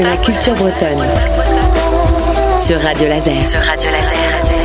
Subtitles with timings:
[0.00, 1.04] La culture bretonne.
[2.56, 3.44] Sur Radio Laser.
[3.44, 4.58] Sur Radio Laser.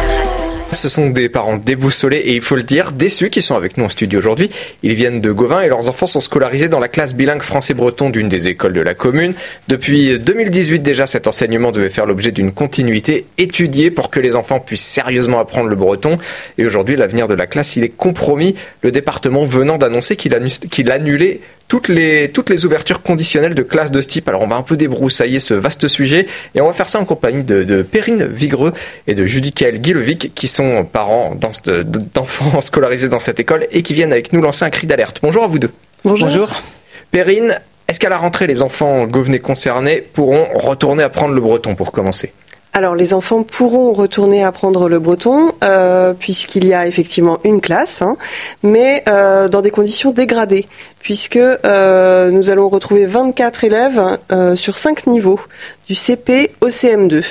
[0.71, 3.85] Ce sont des parents déboussolés et il faut le dire, déçus qui sont avec nous
[3.85, 4.49] en studio aujourd'hui.
[4.81, 8.27] Ils viennent de Gauvin et leurs enfants sont scolarisés dans la classe bilingue français-breton d'une
[8.27, 9.33] des écoles de la commune.
[9.67, 14.59] Depuis 2018 déjà, cet enseignement devait faire l'objet d'une continuité étudiée pour que les enfants
[14.59, 16.17] puissent sérieusement apprendre le breton.
[16.57, 18.55] Et aujourd'hui, l'avenir de la classe, il est compromis.
[18.81, 24.01] Le département venant d'annoncer qu'il annulait toutes les, toutes les ouvertures conditionnelles de classes de
[24.01, 24.27] ce type.
[24.27, 27.05] Alors on va un peu débroussailler ce vaste sujet et on va faire ça en
[27.05, 28.73] compagnie de, de Perrine Vigreux
[29.07, 31.35] et de Judicaël Guilevic qui sont parents
[32.13, 35.19] d'enfants scolarisés dans cette école et qui viennent avec nous lancer un cri d'alerte.
[35.23, 35.71] Bonjour à vous deux.
[36.03, 36.27] Bonjour.
[36.27, 36.61] Bonjour.
[37.11, 41.91] Perrine, est-ce qu'à la rentrée les enfants govenais concernés pourront retourner apprendre le breton pour
[41.91, 42.33] commencer?
[42.73, 48.01] Alors les enfants pourront retourner apprendre le breton euh, puisqu'il y a effectivement une classe,
[48.01, 48.17] hein,
[48.63, 50.67] mais euh, dans des conditions dégradées,
[50.99, 54.01] puisque euh, nous allons retrouver 24 élèves
[54.55, 55.39] sur 5 niveaux,
[55.87, 57.23] du CP au CM2.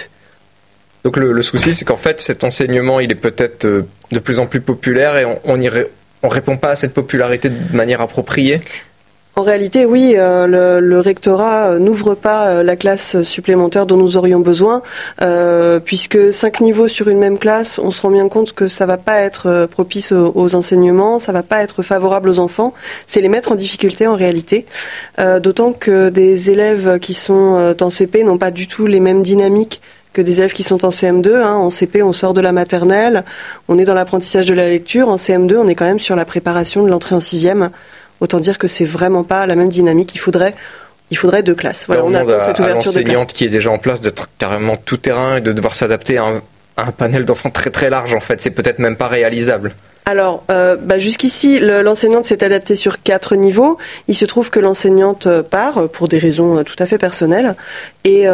[1.04, 4.60] Donc le, souci, c'est qu'en fait, cet enseignement, il est peut-être de plus en plus
[4.60, 5.58] populaire et on, on,
[6.22, 8.60] on répond pas à cette popularité de manière appropriée?
[9.34, 14.18] En réalité, oui, euh, le, rectorat euh, n'ouvre pas euh, la classe supplémentaire dont nous
[14.18, 14.82] aurions besoin,
[15.86, 18.98] puisque cinq niveaux sur une même classe, on se rend bien compte que ça va
[18.98, 22.74] pas être propice aux, enseignements, ça va pas être favorable aux enfants,
[23.06, 24.66] c'est les mettre en difficulté en réalité.
[25.18, 29.80] D'autant que des élèves qui sont en CP n'ont pas du tout les mêmes dynamiques
[30.12, 31.36] que des élèves qui sont en CM2.
[31.36, 31.54] Hein.
[31.54, 33.24] En CP, on sort de la maternelle,
[33.68, 35.08] on est dans l'apprentissage de la lecture.
[35.08, 37.70] En CM2, on est quand même sur la préparation de l'entrée en sixième.
[38.22, 40.14] Autant dire que c'est vraiment pas la même dynamique.
[40.14, 40.54] Il faudrait
[41.10, 41.86] il faudrait deux classes.
[41.88, 45.38] Voilà, on, attend cette ouverture de qui est déjà en place d'être carrément tout terrain
[45.38, 46.40] et de devoir s'adapter à,
[46.76, 48.40] à un, panel d'enfants très très large en fait.
[48.40, 49.74] C'est peut-être même pas réalisable.
[50.04, 53.78] Alors, euh, bah, jusqu'ici, l'enseignante s'est adaptée sur quatre niveaux.
[54.08, 57.54] Il se trouve que l'enseignante euh, part euh, pour des raisons tout à fait personnelles,
[58.04, 58.26] et,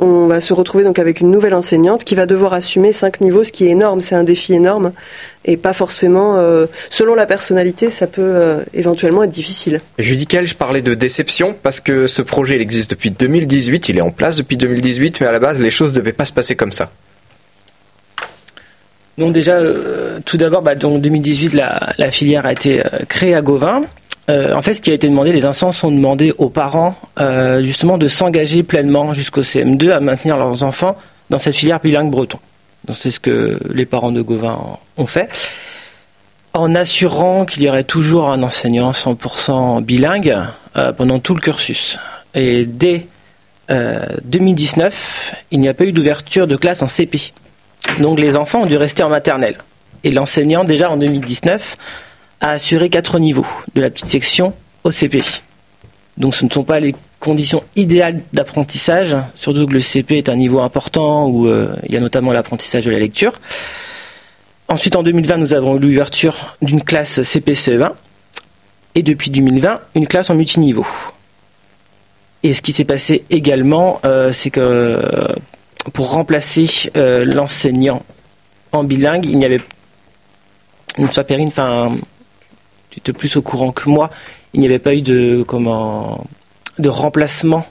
[0.00, 3.52] on va se retrouver avec une nouvelle enseignante qui va devoir assumer cinq niveaux, ce
[3.52, 4.00] qui est énorme.
[4.00, 4.92] C'est un défi énorme,
[5.44, 6.36] et pas forcément,
[6.90, 9.80] selon la personnalité, ça peut éventuellement être difficile.
[9.98, 14.02] Judical, je parlais de déception parce que ce projet il existe depuis 2018, il est
[14.02, 16.56] en place depuis 2018, mais à la base, les choses ne devaient pas se passer
[16.56, 16.90] comme ça.
[19.18, 23.34] Donc déjà, euh, tout d'abord, bah, donc 2018, la, la, filière a été euh, créée
[23.34, 23.82] à Gauvin.
[24.30, 26.94] Euh, en fait, ce qui a été demandé, les instances ont demandé aux parents
[27.60, 30.96] justement de s'engager pleinement jusqu'au CM2 à maintenir leurs enfants
[31.30, 32.38] dans cette filière bilingue breton.
[32.92, 34.56] C'est ce que les parents de Gauvin
[34.96, 35.28] ont fait,
[36.54, 40.36] en assurant qu'il y aurait toujours un enseignant 100% bilingue
[40.96, 41.98] pendant tout le cursus.
[42.34, 43.06] Et dès
[43.70, 47.32] 2019, il n'y a pas eu d'ouverture de classe en CP.
[48.00, 49.56] Donc les enfants ont dû rester en maternelle.
[50.04, 51.76] Et l'enseignant, déjà en 2019,
[52.40, 54.54] a assuré quatre niveaux, de la petite section
[54.84, 55.22] au CP.
[56.16, 60.36] Donc ce ne sont pas les conditions idéales d'apprentissage, surtout que le CP est un
[60.36, 63.40] niveau important où euh, il y a notamment l'apprentissage de la lecture.
[64.68, 67.92] Ensuite, en 2020, nous avons eu l'ouverture d'une classe CP-CE1
[68.94, 70.86] et depuis 2020, une classe en multiniveau.
[72.42, 75.00] Et ce qui s'est passé également, euh, c'est que
[75.92, 78.02] pour remplacer euh, l'enseignant
[78.72, 79.60] en bilingue, il n'y avait,
[80.98, 81.96] n'est-ce pas Perrine, enfin,
[82.90, 84.10] tu es plus au courant que moi,
[84.54, 86.24] il n'y avait pas eu de, comment,
[86.78, 87.66] de remplacement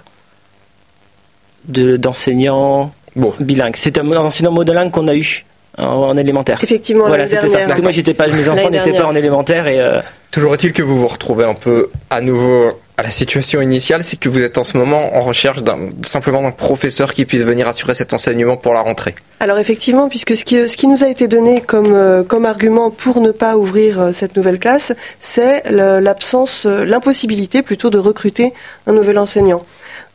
[1.66, 3.34] de, d'enseignants bon.
[3.40, 3.76] bilingues.
[3.76, 5.46] C'est un enseignant monolingue qu'on a eu
[5.78, 6.64] en, élémentaire.
[6.64, 7.60] Effectivement, voilà, c'était ça.
[7.60, 9.80] Parce que moi, j'étais pas, mes enfants n'étaient pas en élémentaire et.
[9.80, 10.02] Euh,
[10.32, 12.72] Toujours est-il que vous vous retrouvez un peu à nouveau
[13.04, 16.52] la situation initiale, c'est que vous êtes en ce moment en recherche d'un, simplement d'un
[16.52, 19.16] professeur qui puisse venir assurer cet enseignement pour la rentrée.
[19.40, 22.90] Alors effectivement, puisque ce qui, ce qui nous a été donné comme, euh, comme argument
[22.90, 28.54] pour ne pas ouvrir euh, cette nouvelle classe, c'est l'absence, euh, l'impossibilité plutôt de recruter
[28.88, 29.62] un nouvel enseignant.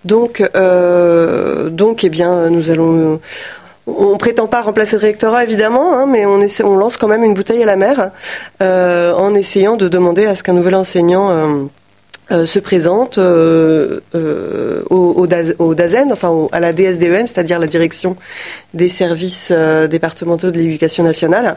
[0.04, 3.20] Donc, euh, donc, eh bien, nous allons
[3.87, 7.25] on prétend pas remplacer le rectorat évidemment, hein, mais on, essaie, on lance quand même
[7.25, 8.10] une bouteille à la mer
[8.62, 11.64] euh, en essayant de demander à ce qu'un nouvel enseignant euh,
[12.32, 14.00] euh, se présente au,
[14.90, 18.17] au, DAZEN, enfin à la DSDEN, c'est-à-dire la direction
[18.75, 21.56] des services départementaux de l'éducation nationale,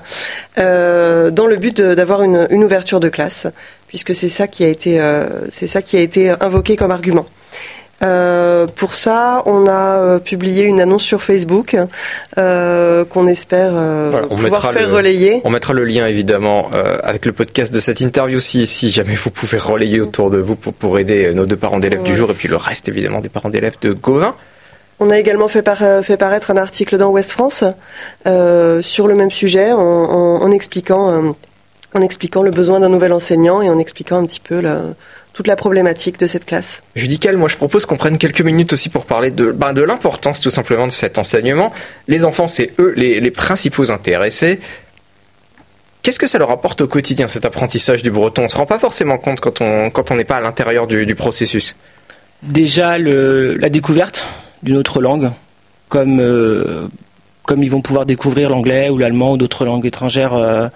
[0.58, 3.48] dans le but d'avoir une, ouverture de classe,
[3.88, 7.26] puisque c'est ça c'est ça qui a été invoqué comme argument.
[8.04, 11.78] Euh, pour ça, on a euh, publié une annonce sur Facebook
[12.38, 13.72] euh, qu'on espère
[14.30, 15.42] pouvoir faire relayer.
[15.46, 16.70] On mettra le lien évidemment
[17.04, 20.56] avec le podcast de cette interview si, si jamais vous pouvez relayer autour de vous
[20.56, 23.30] pour, pour aider nos deux parents d'élèves du jour et puis le reste évidemment des
[23.30, 24.36] parents d'élèves de Gauvin.
[25.00, 25.68] On a également fait,
[26.04, 27.64] fait, paraître un article dans Ouest France
[28.26, 31.36] sur le même sujet en, en expliquant
[31.96, 34.62] en expliquant le besoin d'un nouvel enseignant et en expliquant un petit peu
[35.34, 36.84] toute la problématique de cette classe.
[36.96, 40.42] Judical, moi je propose qu'on prenne quelques minutes aussi pour parler de, ben, de l'importance
[40.42, 41.72] tout simplement de cet enseignement.
[42.08, 44.60] Les enfants, c'est eux les, les principaux intéressés.
[46.04, 48.44] Qu'est-ce que ça leur apporte au quotidien cet apprentissage du breton?
[48.44, 50.86] On ne se rend pas forcément compte quand on quand on n'est pas à l'intérieur
[50.86, 51.76] du, du, processus.
[52.44, 54.28] Déjà le, la découverte
[54.62, 55.32] d'une autre langue,
[55.90, 56.88] comme euh,
[57.44, 60.68] comme ils vont pouvoir découvrir l'anglais ou l'allemand ou d'autres langues étrangères euh,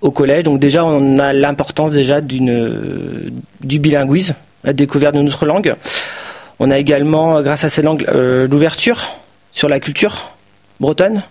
[0.00, 0.44] au collège.
[0.44, 5.74] Donc déjà, on a l'importance déjà d'une du bilinguisme, la découverte de notre langue.
[6.58, 9.10] On a également, grâce à cette langue, euh, l'ouverture
[9.52, 10.32] sur la culture
[10.80, 11.22] bretonne,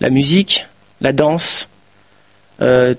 [0.00, 0.66] la musique,
[1.00, 1.68] la danse.
[2.62, 2.94] Euh,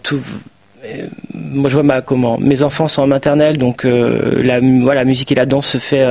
[1.34, 5.32] moi, je vois ma, comment mes enfants sont en maternelle, donc la, voilà, la musique
[5.32, 6.06] et la danse se fait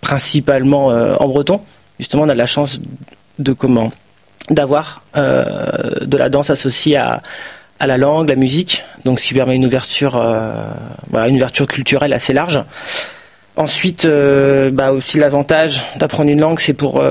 [0.00, 1.60] principalement en breton.
[1.98, 2.80] Justement, on a la chance
[3.40, 3.90] de comment
[4.50, 7.22] d'avoir euh, de la danse associée à,
[7.82, 10.52] à la langue, la musique, donc ce qui permet une ouverture, euh,
[11.10, 12.62] voilà, une ouverture culturelle assez large.
[13.56, 17.02] Ensuite, euh, bah aussi l'avantage d'apprendre une langue, c'est pour,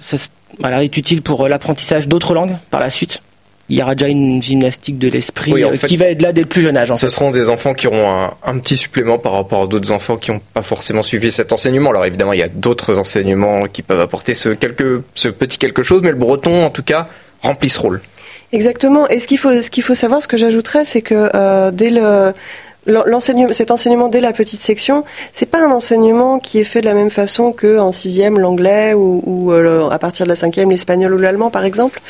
[0.00, 0.16] ça,
[0.58, 3.20] voilà, est utile pour l'apprentissage d'autres langues par la suite
[3.68, 6.46] il y aura déjà une gymnastique de l'esprit euh, qui va être là dès le
[6.46, 6.92] plus jeune âge.
[6.94, 10.30] ce seront des enfants qui auront un, petit supplément par rapport à d'autres enfants qui
[10.30, 11.90] n'ont pas forcément suivi cet enseignement.
[11.90, 15.82] Alors évidemment, il y a d'autres enseignements qui peuvent apporter ce, quelque, ce petit quelque
[15.82, 17.08] chose, mais le breton, en tout cas,
[17.42, 18.00] remplit ce rôle.
[18.56, 19.06] Exactement.
[19.08, 19.38] Et ce qu'il
[19.82, 21.90] faut, savoir, ce que j'ajouterais, c'est que euh, dès
[23.52, 25.04] cet enseignement dès la petite section,
[25.34, 28.94] c'est pas un enseignement qui est fait de la même façon que en sixième l'anglais
[28.94, 32.00] ou, ou euh, à partir de la cinquième l'espagnol ou l'allemand par exemple.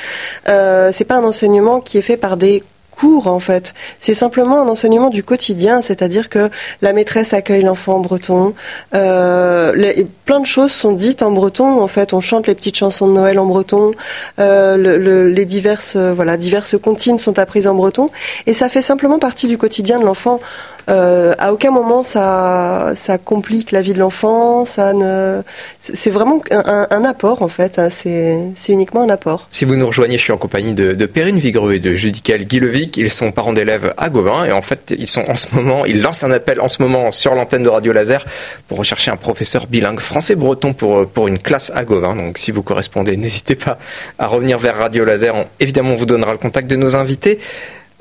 [0.48, 2.62] Euh, c'est pas un enseignement qui est fait par des
[2.98, 3.74] cours en fait.
[3.98, 6.50] C'est simplement un enseignement du quotidien, c'est-à-dire que
[6.82, 8.54] la maîtresse accueille l'enfant en breton.
[8.94, 11.80] Euh, plein de choses sont dites en breton.
[11.80, 13.92] En fait, on chante les petites chansons de Noël en breton.
[14.38, 18.08] Euh, le, les diverses voilà diverses comptines sont apprises en breton
[18.46, 20.40] et ça fait simplement partie du quotidien de l'enfant.
[20.88, 24.64] Euh, à aucun moment ça, ça complique la vie de l'enfant.
[24.64, 25.42] Ça ne,
[25.80, 27.78] c'est vraiment un, un, apport en fait.
[27.78, 27.88] Hein.
[27.90, 29.48] C'est, uniquement un apport.
[29.50, 32.44] Si vous nous rejoignez, je suis en compagnie de, de Perrine Vigreux et de Judical
[32.44, 32.96] Guilevic.
[32.96, 36.00] Ils sont parents d'élèves à Gauvin et en fait ils sont en ce moment, ils
[36.00, 38.24] lancent un appel en ce moment sur l'antenne de Radio Laser
[38.68, 42.14] pour rechercher un professeur bilingue français-breton pour pour une classe à Gauvin.
[42.14, 43.78] Donc si vous correspondez, n'hésitez pas
[44.18, 45.34] à revenir vers Radio Laser.
[45.58, 47.38] évidemment, on vous donnera le contact de nos invités.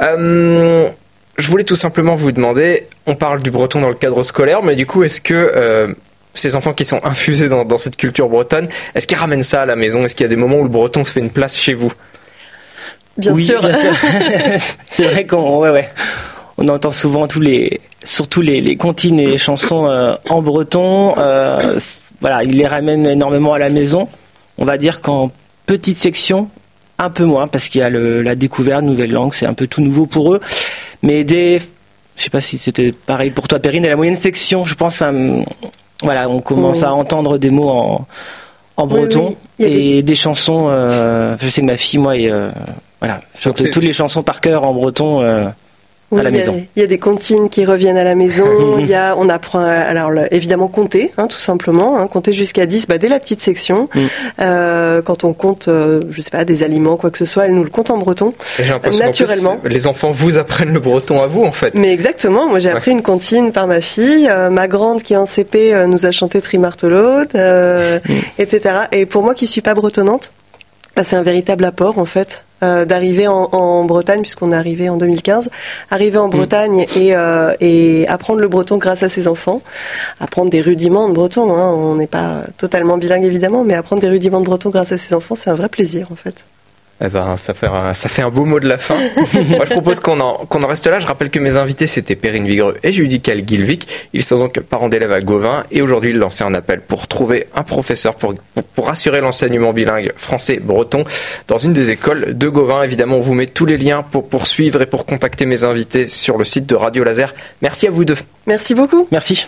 [0.02, 0.90] Euh,
[1.38, 4.76] je voulais tout simplement vous demander, on parle du breton dans le cadre scolaire, mais
[4.76, 5.94] du coup, est-ce que euh,
[6.34, 9.76] ces enfants qui sont infusés dans, cette culture bretonne, est-ce qu'ils ramènent ça à la
[9.76, 10.04] maison?
[10.04, 11.92] Est-ce qu'il y a des moments où le breton se fait une place chez vous?
[13.18, 13.62] Bien oui, sûr.
[13.62, 13.92] Bien sûr.
[14.92, 15.90] c'est vrai qu'on ouais, ouais.
[16.58, 21.16] on entend souvent tous les, surtout les, les comptines et les chansons euh, en breton.
[21.18, 21.80] Euh,
[22.20, 24.08] voilà, ils les ramènent énormément à la maison.
[24.58, 25.32] On va dire qu'en
[25.66, 26.50] petite section,
[26.98, 29.68] un peu moins parce qu'il y a le, la découverte, nouvelle langue, c'est un peu
[29.68, 30.42] tout nouveau pour eux.
[31.06, 31.60] Mais dès,
[32.18, 35.02] je sais pas si c'était pareil pour toi, Perrine, à la moyenne section, je pense,
[35.02, 35.13] à,
[36.02, 38.07] voilà, on commence à entendre des mots en,
[38.75, 40.16] en breton et des...
[40.16, 40.66] chansons.
[40.68, 42.50] Euh, je sais que ma fille, moi, et, euh,
[43.00, 45.22] voilà, chante toutes les chansons par cœur en breton.
[46.13, 46.66] Euh, à la maison.
[46.75, 48.78] Il y, a des comptines qui reviennent à la maison.
[48.80, 52.88] il y a, on apprend, alors évidemment compter, hein, tout simplement, hein, compter jusqu'à 10
[52.88, 53.90] bah, dès la petite section.
[53.94, 54.00] Mm.
[54.42, 57.54] Euh, quand on compte, euh, je sais pas, des aliments, quoi que ce soit, elle
[57.54, 58.34] nous le compte en breton.
[59.00, 59.57] naturellement.
[59.63, 61.74] les enfants vous apprennent le breton à vous, en fait.
[61.74, 62.48] Mais exactement.
[62.48, 64.28] Moi, j'ai appris une comptine par ma fille.
[64.30, 68.00] Euh, ma grande qui est en CP euh, nous a chanté Trimartelote, mm.
[68.38, 68.75] etc.
[68.91, 70.32] Et pour moi, qui suis pas bretonnante,
[70.96, 74.88] bah, c'est un véritable apport en fait euh, d'arriver en, en, Bretagne puisqu'on est arrivé
[74.88, 75.50] en 2015,
[75.92, 76.32] arriver en mm.
[76.32, 79.62] Bretagne et, euh, et, apprendre le breton grâce à ses enfants,
[80.22, 81.56] apprendre des rudiments de breton.
[81.56, 81.70] Hein.
[81.70, 85.14] On n'est pas totalement bilingue évidemment, mais apprendre des rudiments de breton grâce à ses
[85.14, 86.46] enfants, c'est un vrai plaisir en fait.
[87.04, 88.96] Eh ben, ça fait un, ça fait un beau mot de la fin.
[89.34, 91.02] Moi, je propose qu'on en, qu'on en reste là.
[91.02, 93.88] Je rappelle que mes invités, c'était Perrine Vigreux et Judical Gilvic.
[94.14, 97.48] Ils sont donc parents d'élèves à Gauvin et aujourd'hui, ils lançaient un appel pour trouver
[97.54, 98.34] un professeur pour,
[98.75, 101.04] pour, assurer l'enseignement bilingue français-breton
[101.50, 102.84] dans une des écoles de Gauvin.
[102.84, 106.38] Évidemment, on vous met tous les liens pour poursuivre et pour contacter mes invités sur
[106.38, 107.34] le site de Radio Laser.
[107.62, 108.16] Merci à vous deux.
[108.48, 109.08] Merci beaucoup.
[109.12, 109.46] Merci.